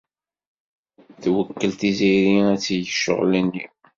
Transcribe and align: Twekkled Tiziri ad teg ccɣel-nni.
Twekkled 1.21 1.73
Tiziri 1.79 2.35
ad 2.53 2.59
teg 2.61 2.85
ccɣel-nni. 2.91 3.65